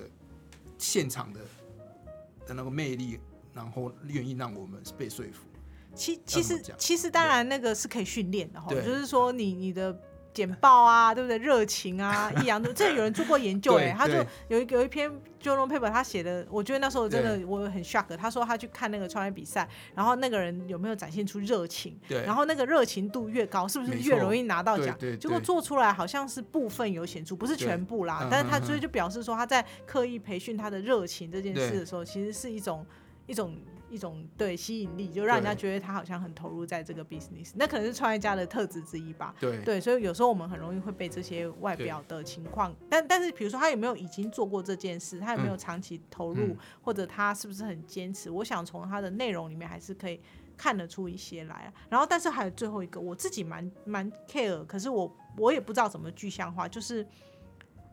[0.78, 1.40] 现场的
[2.46, 3.20] 的那个魅力，
[3.58, 5.48] 然后愿意让我们被说服？
[5.96, 10.00] 其其实其实当然那个是可以训练的哈，就是说你你的
[10.32, 11.40] 简报啊，对不对？
[11.40, 14.14] 热情啊， 抑扬顿，这有人做过研究哎、对他就
[14.50, 18.16] 有一有一篇 journal paper，他写的，我觉得那时候真的我很 shock。
[18.16, 24.96] 他说他去看那个创业比赛，然后那个人有没有展现出热情，对，然后那个热情度越高，是不是越容易拿到奖？
[25.20, 28.28] 结果做出来好像是部分有显著，不是全部啦。
[28.30, 32.86] 但是他所以就表示说他在刻意培训他的热情这件事的时候，其实是一种
[33.28, 33.56] 一种
[33.90, 37.52] 一种对吸引力，就让人家觉得他好像很投入在这个 business。
[37.56, 39.36] 那可能是创业家的特质之一吧。
[39.40, 50.20] 对对，所以有时候我们很容易会被这些外表的情况，但但是比如说他有没有已经做过这件事，他有没有嗯长期投入，嗯或者他是不是很坚持，我想从他的内容里面还是可以
[50.58, 51.74] 看得出一些来啊。
[51.90, 57.08] 然后，但是还有最后一个，我自己蛮蛮 care，可是我我也不知道怎么具象化，就是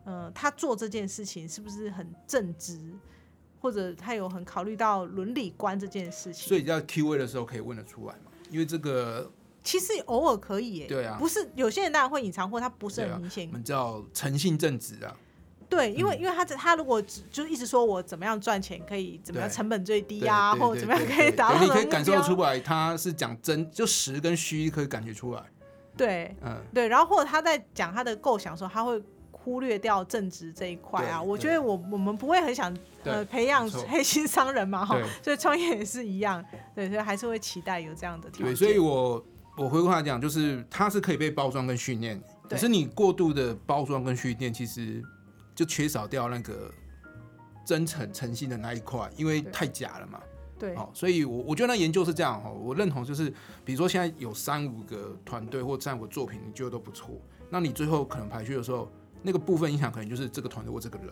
[0.03, 2.93] 呃，他做这件事情是不是很正直，
[3.65, 6.47] 或者他有很考虑到伦理观这件事情。
[6.47, 8.31] 所以在 Q&A 的时候可以问得出来嘛？
[8.51, 9.31] 因为这个
[9.63, 13.53] 其实偶尔可以耶，对啊不是有些人当然会隐藏，或他不是很明显我。
[13.53, 15.17] 们叫诚信正直啊，
[15.67, 25.41] 对，因为、嗯因为他这他如果只就一直说我怎么样赚钱可以怎么样成本最低对啊，或者怎么样可以达到你可以感受出来他是讲真，就实跟虚可以感觉出来，
[25.97, 29.01] 对嗯，对，然后或者他在讲他的构想的时候，他会
[29.45, 31.21] 忽略掉正职这一块啊。
[31.21, 36.43] 我觉得我我们不会很想呃培养黑心商人嘛哈， 所以创业也是一样，
[36.73, 39.23] 对，所以还是会期待有这样的条对，所以我
[39.55, 42.19] 我回过来讲，就是它是可以被包装跟训练，
[42.49, 45.03] 可是你过度的包装跟训练，其实
[45.53, 46.71] 就缺少掉那个
[47.63, 50.19] 真诚诚信的那一块，因为太假了嘛。
[50.57, 50.73] 对。
[50.75, 53.29] 哦，所以我我觉得那研究是这样哦，我认同就是，
[53.63, 57.09] 比如说现在有三五个团队或三五个作品，你觉得都不错，
[57.49, 58.89] 那你最后可能排序的时候，
[59.25, 61.07] 那个部分影响可能就是这个团队或这个人。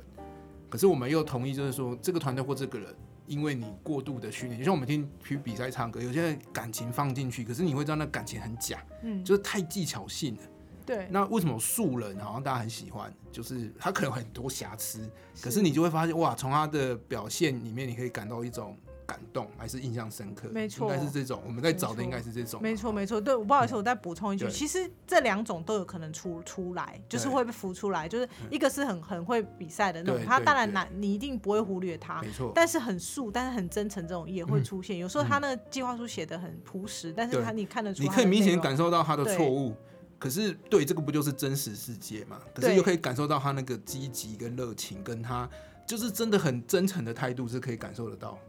[0.70, 2.96] 可是我们又同意，就是说这个团队或这个人，
[3.28, 10.42] 因为你过度的训练，就像我们听去比赛唱歌，有些人感情放进去，可是你会知道那感情很假，嗯，就是太技巧性了。
[10.86, 13.14] 对，那为什么素人好像大家很喜欢？
[13.32, 15.08] 就是他可能有很多瑕疵，
[15.42, 18.76] 可是你就会发现哇，从他的表现里面，你可以感到一种
[19.14, 20.50] 感动，还是印象深刻。
[20.52, 21.40] 没错应该是这种。
[21.46, 22.60] 我们在找的应该是这种。
[22.60, 32.52] 没错，没错，对，我不好意思，我再补充一句，其实这两种都有可能出出来，就是对会被浮出来，就是一个是很很会比赛的那种，他当然难，你一定不会忽略他，没错。
[32.56, 34.98] 但是很素，但是很真诚，这种也会嗯出现。
[34.98, 39.76] 有时候他那个计划书写的很朴实，但是他你看得出，你可以明显感受，到他的对错误，
[40.18, 42.40] 可是对这个不就是真实世界嘛？
[42.56, 45.48] 可是又可以感受到他那个积极跟热情，跟他
[45.86, 48.40] 就是真的很真诚的态度是可以感受得到。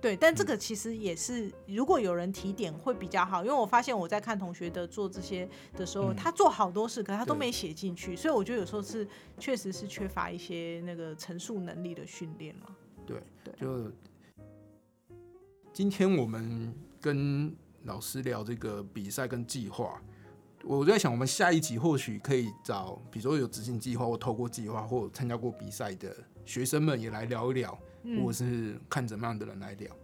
[0.00, 6.16] 对，但这个其实也是，如果有人提点会比较好，因为我发现我在看同学的做这些的时候，嗯。
[6.16, 7.40] 他做好多事，可是他都对。
[7.40, 9.06] 没写进去，所以我觉得有时候是
[9.38, 12.76] 确实是缺乏一些那个陈述能力的训练了。
[13.06, 13.54] 对，对。
[13.58, 13.90] 就
[15.72, 20.00] 今天我们跟老师聊这个比赛跟计划，
[20.64, 27.87] 我在想，我们下一集或许可以找，比如说有执行计划或透过计划或参加过比赛的学生们也来聊一聊，嗯
[28.20, 29.94] 或者是看怎么样的人来聊，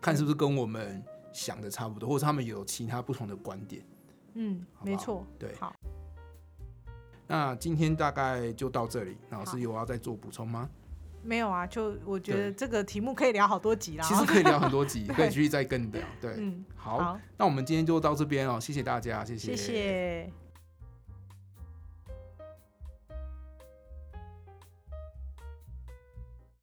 [0.00, 1.02] 看是不是跟我们
[1.32, 3.82] 想的差不多，或者他们有其他不同的观点。
[4.34, 5.74] 嗯，好好没错，对好，
[7.26, 10.68] 那今天大概就到这里，老好师有要再做补充吗？
[11.22, 14.04] 没有啊，就我觉得对这个题目可以聊好多集啦。
[14.04, 16.02] 其实可以聊很多集， 可以继续再跟你聊。
[16.20, 20.43] 对，嗯，好，好，那我们今天就到这边哦，谢谢大家，谢谢谢。